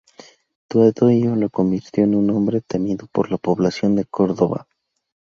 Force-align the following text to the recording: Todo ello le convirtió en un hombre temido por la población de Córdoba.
Todo 0.67 1.09
ello 1.09 1.35
le 1.35 1.51
convirtió 1.51 2.05
en 2.05 2.15
un 2.15 2.31
hombre 2.31 2.61
temido 2.61 3.05
por 3.11 3.29
la 3.29 3.37
población 3.37 3.95
de 3.95 4.05
Córdoba. 4.05 4.65